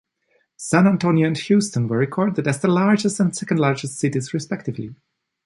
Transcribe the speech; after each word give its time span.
San 0.57 0.87
Antonio 0.87 1.27
and 1.27 1.37
Houston 1.37 1.87
were 1.87 1.95
recorded 1.99 2.47
as 2.47 2.59
the 2.59 2.67
largest 2.67 3.19
and 3.19 3.37
second 3.37 3.59
largest 3.59 3.99
cities 3.99 4.33
respectively. 4.33 4.95